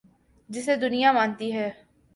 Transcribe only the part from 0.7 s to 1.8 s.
دنیا مانتی ہے۔